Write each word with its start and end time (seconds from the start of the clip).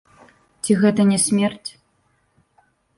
Ці 0.63 0.71
гэта 0.81 1.01
не 1.11 1.19
смерць? 1.27 1.69